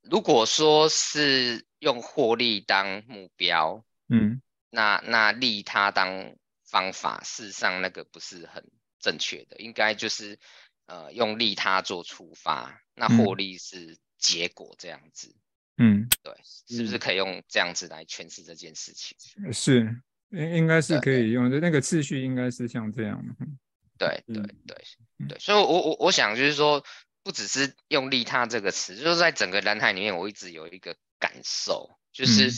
[0.00, 8.68] 如果说是用获利当目标，嗯，那那利他当方法，事实上那个不是很
[8.98, 10.38] 正确的，应该就是
[10.86, 15.34] 呃用利他做出发，那获利是结果这样子。
[15.78, 19.16] 嗯，对，是不是可以用这样子来诠释这件事情？
[19.52, 20.02] 是。
[20.30, 23.34] 应应该是可以用的，那个次序应该是像这样的。
[23.98, 24.86] 对对对
[25.28, 26.82] 对，所以我我我想就是说，
[27.22, 32.50] 不只是用利他这个词，就是在整个蓝海里面，我一直有一个感受，就是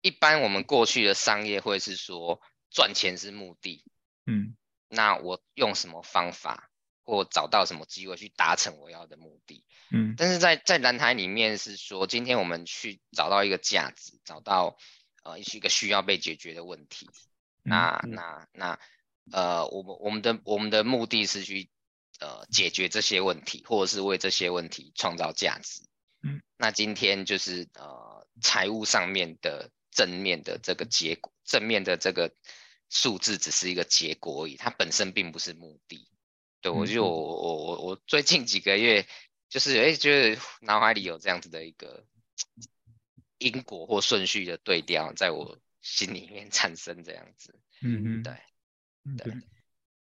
[0.00, 3.84] 一般我们过去的商业会是说赚钱是目的，
[4.26, 4.56] 嗯，
[4.88, 6.71] 那我用什么方法
[7.04, 9.64] 或找到什么机会去达成我要的目的。
[9.90, 14.76] 嗯，但是在在蓝海里面是说，今天我们去找到一个价值，找到
[15.22, 17.08] 呃是一个需要被解决的问题。
[17.62, 18.78] 那那那
[19.30, 21.70] 呃，我们我们的我们的目的是去
[22.20, 25.82] 呃解决这些问题，或者是为这些问题创造价值。
[26.22, 32.34] 嗯，那今天就是呃财务上面的正面的这个结果，正面的这个
[32.88, 36.08] 数字只是一个结果而已，它本身并不是目的。
[36.62, 39.06] 对，我就我我我我最近几个月
[39.48, 42.06] 就是哎，就是脑海里有这样子的一个
[43.38, 47.58] 因果或顺序的对调，在我心里面产生这样子。
[47.82, 48.32] 嗯嗯，对，
[49.18, 49.42] 对，对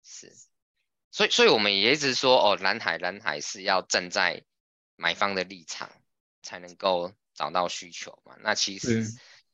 [0.04, 0.32] 是。
[1.10, 4.46] 所以所以我们也一直说哦，蓝海蓝海是要站在
[4.96, 5.92] 买方的立场
[6.44, 8.38] 才能够找到需求嘛。
[8.40, 9.06] 那其实。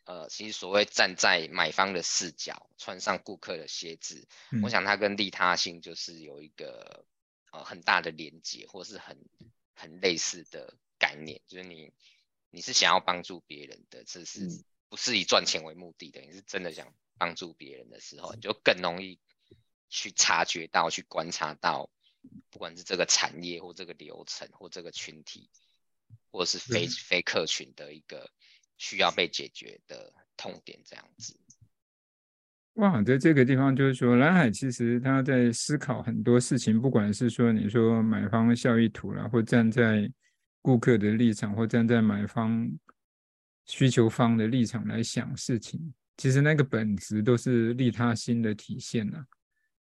[0.08, 7.06] 呃，其实所谓站在买方的视角，穿上顾客的鞋子，嗯，我想它跟利他性就是有一个
[7.52, 9.20] 呃很大的连接，或是很
[9.74, 11.92] 很类似的概念，就是你
[12.52, 19.20] 你是想要帮助别人的，这是不是以赚钱为目的的，你是真的想帮助别人的时候，你就更容易
[19.90, 21.90] 去察觉到、去观察到，
[22.50, 25.50] 不管是这个产业或这个流程或这个群体，
[26.32, 28.32] 或者是非非客群的一个。
[28.78, 31.36] 需要被解决的痛点，这样子。
[32.74, 40.08] 哇，在这个地方就是说，蓝海其实他在思考很多事情，不管是说你说买方效益图啦，或站在
[40.62, 42.70] 顾客的立场，或站在买方
[43.66, 49.26] 需求方的立场来想事情，其实那个本质都是利他心的体现呐。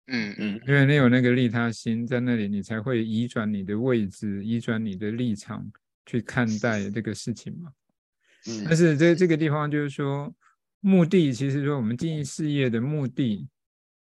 [0.07, 5.69] 嗯嗯，因为你有那个利他心在那里，你才会移转你的位置，移转你的立场
[6.05, 7.71] 去看待这个事情嘛。
[8.65, 10.33] 但是这这个地方就是说，
[10.79, 13.47] 目的其实说我们经营事业的目的，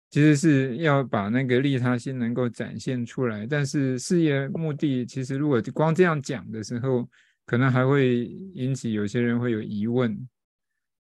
[0.09, 3.45] 其实是要把那个利他心能够展现出来。
[3.45, 7.07] 但是事业目的其实如果光这样讲的时候，
[7.45, 10.27] 可能还会引起有些人会有疑问。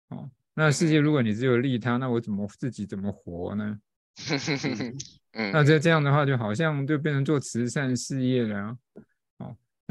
[0.10, 3.78] 哦，那事业如果你只有利他，那我怎么自己怎么活呢？
[5.54, 8.78] 那这这样的话，就好像就变成做慈善事业了啊。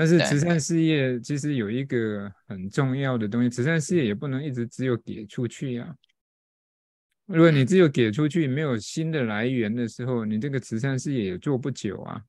[0.01, 5.93] 但是慈善事业其实有一个很重要的东西，慈善事业也不能一直只有给出去呀、啊。
[7.27, 12.23] 如果你只有给出去，没有新的来源的时候，你这个慈善事业也做不久啊。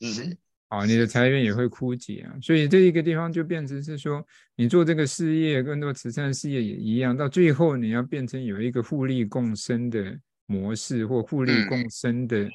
[0.00, 0.36] 嗯，
[0.68, 2.36] 好，你的财源也会枯竭啊。
[2.42, 4.22] 所以这一个地方就变成是说，
[4.54, 12.46] 你做这个事业，跟做慈善事业也一样，到最后你要变成有一个互利共生的模式，或互利共生的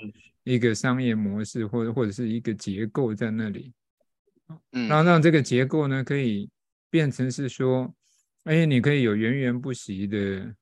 [0.44, 3.74] 一个商业模式，或者或者是一个结构在那里。
[4.72, 6.50] 嗯，然后让这个结构呢，可以
[6.90, 7.94] 变成是说，
[8.44, 10.56] 哎，你可以有源源不息的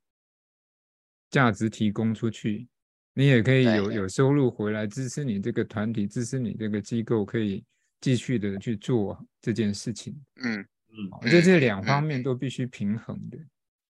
[1.30, 2.68] 价值提供出去，
[3.14, 7.64] 你也可以有有收入回来支持你这个团体，支持你这个机构，可以
[8.02, 10.14] 继续的去做这件事情。
[10.44, 13.38] 嗯嗯，这这两方面都必须平衡的。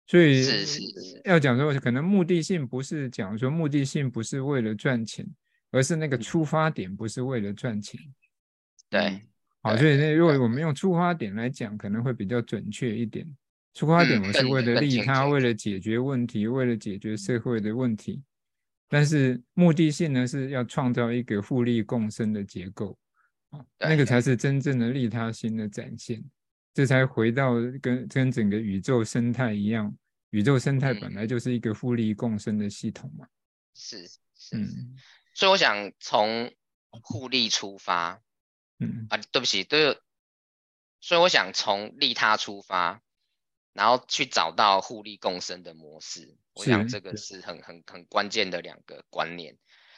[0.07, 0.45] 所以
[1.25, 5.27] 要讲说，可能目的性不是讲说目的性不是为了赚钱，
[5.71, 8.01] 而是那个出发点不是为了赚钱。
[8.89, 9.21] 对。
[9.67, 13.27] 好，所以那如果我们用出发点来讲，可能会比较准确一点。
[13.75, 18.23] 出发点我是为了利他，为了解决问题，为了解决社会的问题。
[18.89, 22.97] 但是目的性呢，是要创造一个互利共生的结构，
[23.81, 26.23] 那个才是真正的利他心的展现。
[26.73, 29.93] 这才回到跟跟整个宇宙生态一样，
[30.31, 33.27] 宇宙生态本来就是一个互利共生的系统嘛。
[33.75, 34.95] 是，是，嗯。
[35.35, 36.49] 所以我想从
[37.03, 38.23] 互利出发。
[38.79, 39.99] 嗯啊，对不起，对，
[41.01, 43.01] 所以我想从利他出发，
[43.73, 46.37] 然后去找到互利共生的模式。
[46.53, 49.57] 我想这个是很很很关键的两个观念。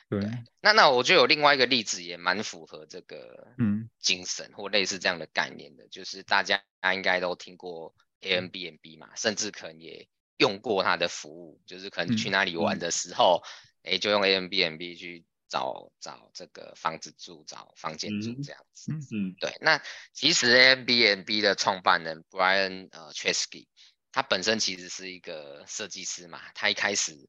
[0.08, 0.20] 对，
[0.60, 6.62] 那那我就有另外一个例子，也蛮符合这个嗯精神或类似这样的概念的，就是大家
[6.94, 13.42] 应该都听过 Airbnb 嘛，甚至可能也用过它的服务，就是可能去哪里玩的时候，
[13.82, 15.24] 哎，就用 Airbnb 去。
[15.48, 18.92] 找找这个房子住，找房间住这样子。
[18.92, 19.56] 嗯嗯，对。
[19.60, 19.82] 那
[20.12, 23.66] 其实 Airbnb 的创办人 Brian 呃 Chesky，
[24.12, 26.40] 他本身其实是一个设计师嘛。
[26.54, 27.28] 他一开始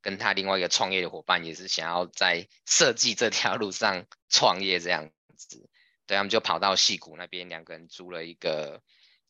[0.00, 5.68] 跟他另外一个创业的伙伴也是想要在设计这条路上创业这样子。
[6.06, 8.80] 对，他们就跑到戏谷那边，两个人租了一个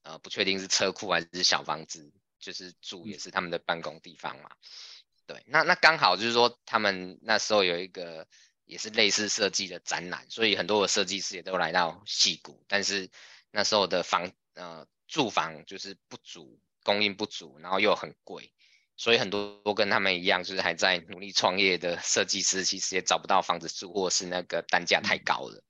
[0.02, 4.50] 呃不确定是车库还是小房子，就是住也是他们的办公地方嘛。
[5.26, 8.26] 对，那那刚好就是说，他们那时候有一个
[8.64, 13.10] 也是类似设计的展览，所以很多的设计师也都来到矽谷，但是
[13.50, 18.52] 那时候的房呃住房就是不足，供应不足，然后又很贵，
[18.96, 25.62] 所以很多都跟他们一样，就是还在努力创业的设计师，其实也找不到房子住，或是那个单价太高了。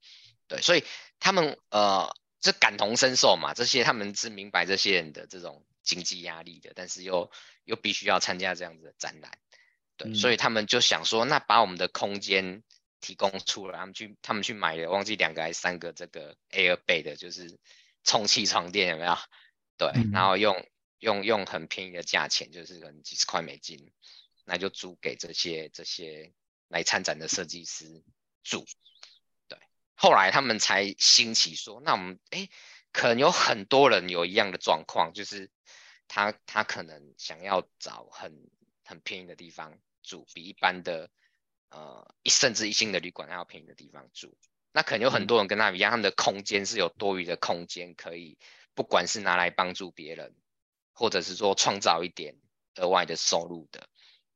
[0.47, 0.83] 对，所以
[1.19, 7.29] 他们呃，这感同身受嘛，这些他们是明白这些人的这种经济压力的，但是又
[7.65, 9.31] 又必须要参加这样子的展览。
[9.97, 12.63] 对，所以他们就想说，那把我们的空间
[13.01, 17.59] 提供出来，他们去他们去买了，忘记两个还是三个这个 Airbed 的，就是
[18.03, 19.17] 充气床垫，有没有？
[19.77, 20.65] 对，然后用。
[20.99, 23.91] 用用很便宜的价钱，就是可能几十块美金，
[24.45, 26.33] 那就租给这些这些
[26.69, 28.03] 来参展的设计师
[28.43, 28.65] 住。
[29.47, 29.59] 对，
[29.93, 32.49] 后来他们才兴起说，那我们哎，
[32.91, 35.51] 可能有很多人有一样的状况，就是
[36.07, 38.49] 他他可能想要找很
[38.83, 41.11] 很便宜的地方住，比一般的
[41.69, 44.35] 呃一甚至一星的旅馆还要便宜的地方住。
[44.71, 48.37] 那可能有很多人跟他们一样，他们的空间是有多余的空间，可以
[48.73, 50.33] 不管是拿来帮助别人。
[50.99, 52.35] 或者是说创造一点
[52.77, 53.87] 额外的收入的，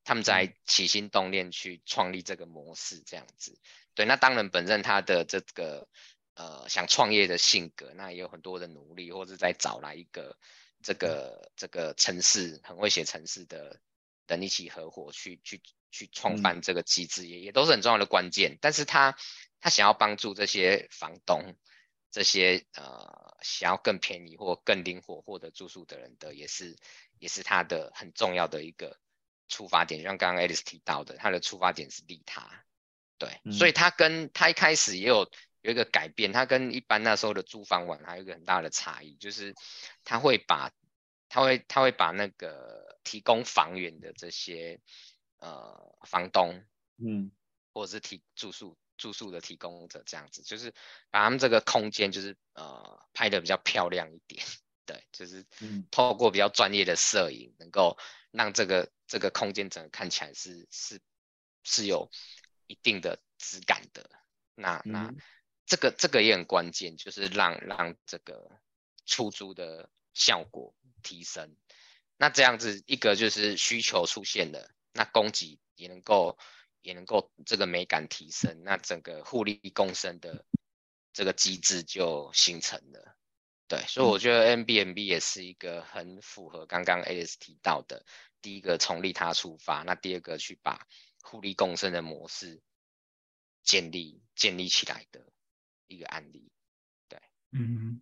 [0.04, 3.58] 他们在起心动念去创立这个模式，这样子。
[3.96, 5.88] 对，那当然本身他的这个
[6.36, 10.38] 呃想创业的性格，那也有很多的努力，或者在找来一个
[10.84, 13.80] 这个这个城市很会写城市的
[14.32, 18.58] 人一起合伙去去去创办这个机制，也也都是很重要的关键。
[18.62, 19.16] 但是他
[19.60, 21.56] 他想要帮助这些房东。
[22.14, 26.76] 这些呃想要更便宜或更灵活获得住宿的人的，也是
[27.20, 29.00] 也是他的很重要的一个
[29.48, 30.02] 出发点。
[30.02, 32.66] 就像刚刚 Alice 提到的，他的出发点是利他，
[33.18, 39.56] 对，嗯、所以他跟他一开始也有有一个改变，他跟一般那时候的租房网还有一个很大的差异，就是
[40.04, 40.70] 他会把
[41.32, 44.80] 他会他会把那个提供房源的这些
[45.40, 46.64] 呃房东，
[46.98, 47.32] 嗯，
[47.74, 48.78] 或者是提住宿。
[48.98, 50.72] 住宿的提供者这样子，就是
[51.10, 54.46] 把他们这个空间，就是呃拍的比较漂亮一点，
[54.86, 55.44] 对，就是
[55.90, 57.98] 透过比较专业的摄影，能够
[58.30, 61.02] 让这个这个空间整个看起来是是
[61.64, 62.12] 是有
[62.68, 64.08] 一定的质感的。
[64.54, 65.12] 那那
[65.66, 68.52] 这个这个也很关键，就是让让这个
[69.08, 71.56] 出租的效果提升。
[72.18, 76.38] 那这样子一个就是需求出现了，那供给也能够。
[76.84, 80.44] 也能够这个美感提升，那整个互利共生的
[81.14, 83.16] 这个机制就形成了。
[83.68, 88.04] 对，所以我觉得 Airbnb 也是一个很符合刚刚 Alice 提到的，
[88.42, 90.88] 第一个从利他出发，那第二个去把
[91.22, 92.64] 互利共生的模式
[93.62, 95.32] 建立建立起来的
[95.86, 96.52] 一个案例。
[97.08, 97.22] 对，
[97.52, 98.02] 嗯，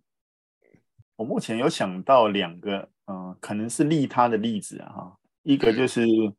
[1.20, 6.06] 我目前有想到两个，嗯、呃，可能是利他的例子啊，一个就是。
[6.06, 6.34] 嗯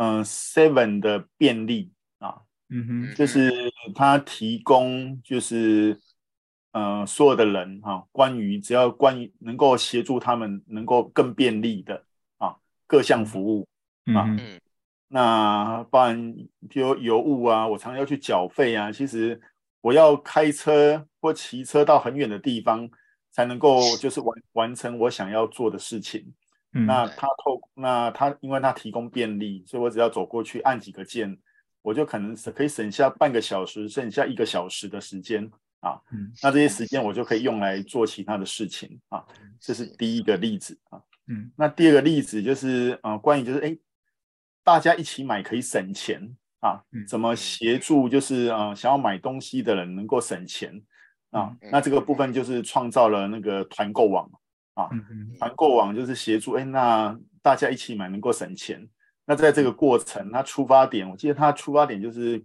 [0.00, 3.50] 嗯，Seven 的便利啊，嗯哼，就是
[3.96, 5.98] 它提供，就是
[6.70, 12.04] 呃，所有的人哈、啊，关于只要关于能够协助他们能够更便利的
[12.36, 12.54] 啊
[12.86, 13.66] 各项服务
[14.14, 14.60] 啊，嗯，
[15.08, 16.32] 那不然
[16.68, 19.40] 比如邮物啊，我常常要去缴费啊，其实
[19.80, 22.88] 我要开车或骑车到很远的地方
[23.38, 26.34] 才能够就是完完成我想要做的事情。
[26.72, 31.38] 那他透，那他因为他提供便利，所以我只要走过去按几个键，
[31.80, 35.48] 我就可能是可以省下半个小时，剩下一个小时的时间
[35.78, 36.00] 啊。
[36.10, 39.24] 嗯，那这些时间我就可以用来做其他的事情啊。
[39.60, 41.00] 这是第一个例子啊。
[41.28, 43.78] 嗯，那第二个例子就是呃，关于就是哎，
[44.64, 46.20] 大家一起买可以省钱
[46.58, 46.82] 啊。
[47.06, 50.82] 怎么协助就是呃想要买东西的人能够省钱
[51.30, 51.56] 啊？
[51.70, 54.30] 那这个部分就是创造了那个团购网。
[54.74, 54.88] 啊，
[55.40, 58.88] 团购网就是协助，哎，那大家一起买能够省钱。
[59.24, 62.40] 那在这个过程，它出发点，我记得它出发点就是，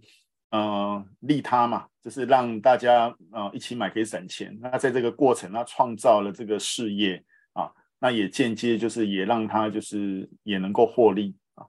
[0.50, 4.52] 呃，利他嘛，就是让大家呃一起买可以省钱。
[4.60, 7.70] 那在这个过程，它创造了这个事业啊，
[8.00, 11.64] 那也间接就是也让它就是也能够获利啊。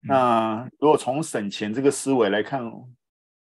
[0.00, 2.68] 那如果从省钱这个思维来看，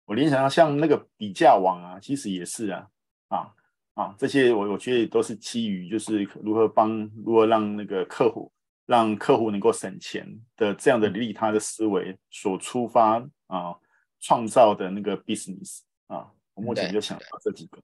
[0.06, 2.86] 我联想到像那个比价网啊，其实也是啊，
[3.34, 3.54] 啊。
[3.94, 8.52] 啊，这些我我觉得都是基于就是如何帮，如何让那个客户，
[8.86, 13.78] 让客户能够省钱的这样的利他的思维所出发啊，
[14.18, 17.80] 创造的那个 business 啊，我目前就想到这几个。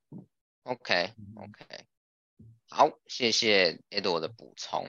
[0.65, 1.85] OK OK，
[2.69, 4.85] 好，谢谢 Edward 的补充。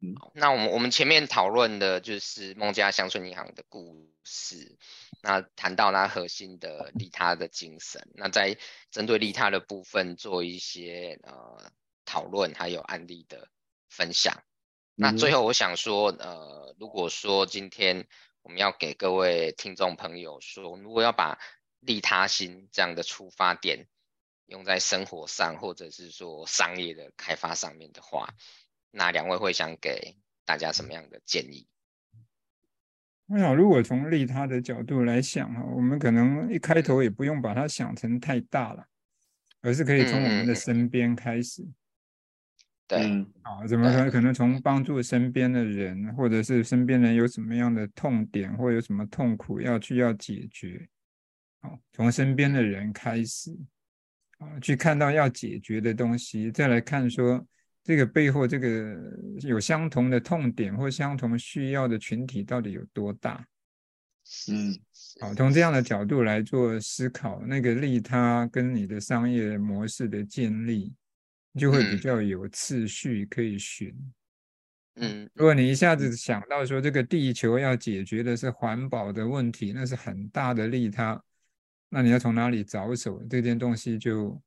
[0.00, 4.78] 嗯，那我们我们前面讨论的就是孟加乡村银行的故事。
[5.22, 8.56] 那谈到它核心的利他的精神，那在
[8.90, 11.70] 针对利他的部分做一些呃
[12.06, 13.48] 讨论，还有案例的
[13.90, 14.42] 分享。
[14.94, 18.06] 那最后我想说，呃，如果说今天
[18.40, 21.38] 我们要给各位听众朋友说，如果要把
[21.80, 23.86] 利他心这样的出发点
[24.46, 28.28] 用在生活上，或者是说商业的开发上面的话，
[28.90, 31.66] 那两位会想给大家什么样的建议？
[33.26, 38.84] 我想，如果从利他的角度来想哈，我们可能一开头也不用把它想成太大了，
[39.62, 41.64] 而是可以从我们的身边开始。
[42.88, 50.88] 对，啊，怎么可能可能从帮助身边的人，或者是身边人有什么样的痛点，或有什么痛苦要去要解决，
[51.60, 53.56] 好，从身边的人开始，
[54.38, 57.46] 啊，去看到要解决的东西，再来看说
[57.90, 58.96] 这个背后这个
[59.40, 63.44] 有相同的痛点或相同需要的群体到底有多大，
[64.48, 64.78] 嗯，
[65.20, 70.94] 好，从这样的角度来做思考，那个利他跟你的商业模式的建立。
[71.58, 73.92] 就会比较有次序可以循。
[74.94, 81.20] 嗯，如果你一下子想到说这个地球要解决的是环保的问题，那是很大的利他，
[81.88, 83.20] 那你要从哪里着手？
[83.28, 84.40] 这件东西就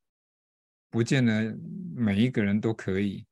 [0.90, 1.54] 不见得
[1.94, 3.26] 每一个人都可以。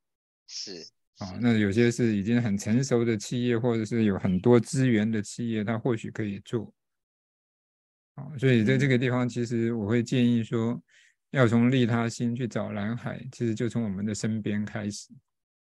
[0.53, 0.85] 是
[1.19, 6.73] 啊，那有些是已经很成熟的企业，或者是有很多资源的企业，它或许可以做。
[8.15, 10.81] 啊，所以在这个地方，其实我会建议说。
[11.31, 15.07] 要从利他心去找蓝海，其实就从我们的身边开始。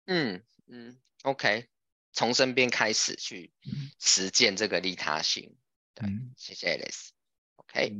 [0.07, 1.67] 嗯嗯，OK，
[2.11, 3.51] 从身边开始去
[3.99, 5.55] 实践这个利他心。
[5.93, 7.09] 对，嗯、谢谢 Alex。
[7.57, 7.95] OK，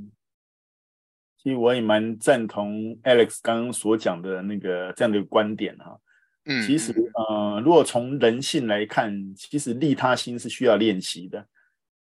[1.37, 6.01] 其实我也蛮赞同 Alex 刚刚所讲的那个这样的观点哈。
[6.49, 11.47] 嗯，其实呃，如果从人性来看，其实利他心是需要练习的，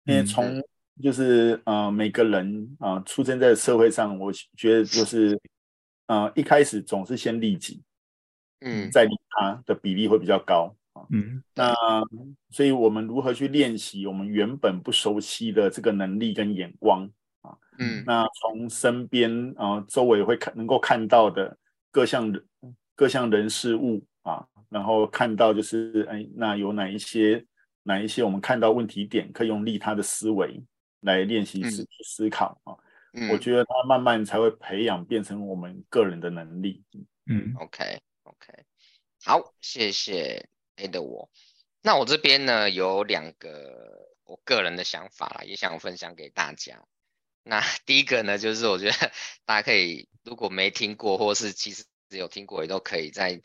[0.04, 0.62] 因为从
[1.02, 5.40] 就是呃每个人啊、呃、出生在社会上，我觉得就是。
[6.08, 7.80] 呃，一开始总是先利己，
[8.60, 11.06] 嗯，再利他的比例会比较高啊。
[11.08, 11.72] 嗯，那
[12.50, 17.08] 所以我们如何去练习我们原本不熟悉的这个能力跟眼光
[17.40, 17.56] 啊？
[17.78, 21.56] 嗯，那从身边啊、呃、周围会看能够看到的
[21.90, 22.44] 各项人
[22.94, 27.44] 各项人事物啊，然后看到就是哎，那有哪一些
[27.82, 30.62] 哪一些我们看到问题点，可以用利他的思维
[31.00, 32.74] 来练习思思考啊。
[33.30, 36.82] 我觉得他慢慢才会培养变成我们个人的能力。
[37.26, 38.64] 嗯，OK OK，
[39.22, 41.28] 好，谢谢 A 的我。
[41.82, 46.82] 那我这边呢有两个我个人的想法啦，也想分享给大家。
[47.42, 49.12] 那 第一个呢，就是我觉得
[49.44, 53.38] 大家可以如果没听过，或是其实有听过，也都可以再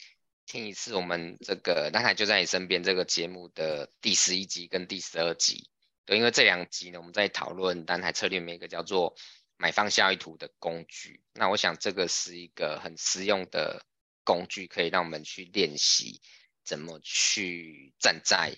[0.47, 5.69] 听一次我们这个蓝海就在你身边这个节目的第十一集跟第十二集。
[6.05, 9.15] 对，因为这两集呢，我们在讨论蓝海策略，里面一个叫做。
[9.59, 13.83] 买方效益图的工具，那我想这个是一个很实用的
[14.23, 16.21] 工具，可以让我们去练习
[16.63, 18.55] 怎么去站在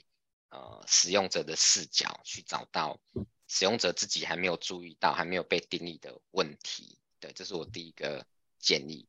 [0.50, 3.00] 呃使用者的视角，去找到
[3.48, 7.00] 使用者自己还没有注意到、还没有被定义的问题。
[7.22, 8.28] 对，这是我第一个
[8.60, 9.08] 建议。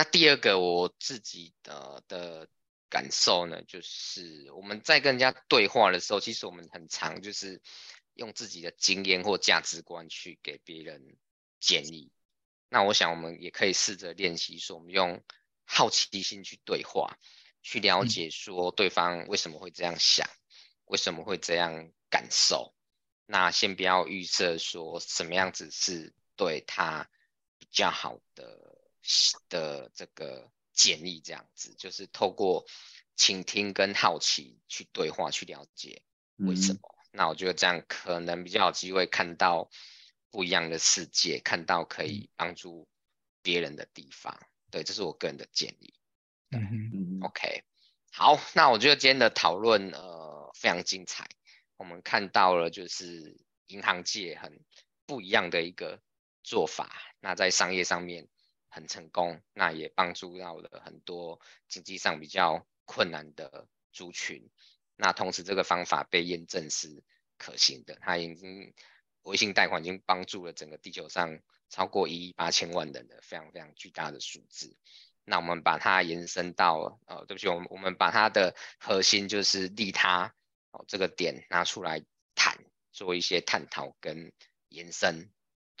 [0.00, 2.48] 那第二个我自己的的
[2.88, 7.60] 感受呢，就是我们在跟人家对话的时候，其实我们很常就是。
[8.14, 11.16] 用自己的经验或价值观去给别人
[11.58, 12.10] 建议，
[12.68, 15.22] 那我想我们也可以试着练习说，我们用
[15.64, 17.16] 好奇心去对话，
[17.62, 20.28] 去了解说对方为什么会这样想，
[20.86, 22.74] 为什么会这样感受。
[23.24, 27.08] 那先不要预设说什么样子是对他
[27.58, 28.79] 比较好的
[29.48, 32.64] 的这个建议，这样子就是透过
[33.16, 36.02] 倾听跟好奇去对话，去了解
[36.36, 36.80] 为什么。
[37.12, 39.68] 那我觉得这样可能比较有机会看到
[40.30, 42.88] 不一样的世界，看到可以帮助
[43.42, 44.38] 别人的地方。
[44.70, 45.92] 对，这是我个人的建议。
[46.50, 46.60] 嗯
[46.92, 47.20] 嗯。
[47.22, 47.64] OK，
[48.12, 51.28] 好，那我觉得今天的讨论呃非常精彩。
[51.76, 54.62] 我们看到了就是银行界很
[55.06, 56.00] 不一样的一个
[56.44, 58.28] 做法，那在商业上面
[58.70, 64.48] 很成功，那也帮助到了很多经济上比较困难的族群。
[64.96, 67.02] 那同时，这个方法被验证是
[67.36, 68.72] 可行的，它已经
[69.22, 74.76] 微信贷款已经帮助了整个地球上超过一亿八千万人的非常非常巨大的数字。
[75.24, 80.34] 那我们把它延伸到，呃，对不起，我们我们把它的核心就是利他
[80.70, 82.04] 哦这个点拿出来
[82.34, 82.56] 谈，
[82.92, 84.32] 做一些探讨跟
[84.68, 85.30] 延伸。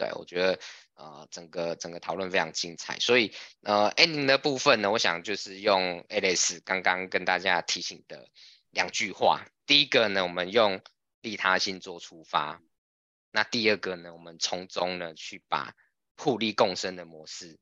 [0.00, 0.58] 对，我觉得
[0.94, 3.34] 呃整个整个讨论非常精彩，所以
[3.64, 8.26] 呃 ending 的部分呢，我想就是用 Alex 刚刚跟大家提醒的。
[8.72, 10.80] 两句话，第一个呢，我们用
[11.22, 12.60] 利他心做出发；
[13.32, 15.74] 那第二个呢，我们从中呢去把
[16.16, 17.58] 互利共生的模式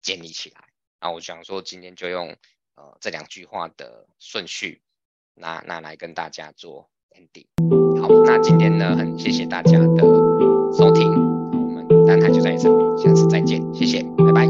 [0.00, 0.68] 建立起来。
[1.00, 2.36] 那我想说，今天就用
[2.76, 4.80] 呃这两句话的顺序，
[5.34, 7.48] 那那来跟大家做 ending。
[8.00, 10.23] 好，那今天呢，很谢谢大家的，
[12.28, 14.46] 就在你身边，下次再见，谢谢，拜拜，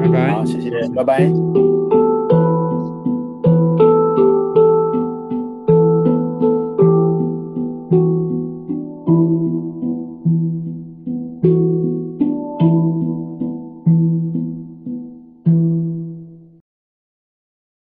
[0.00, 1.77] 拜拜，好，谢谢，拜拜。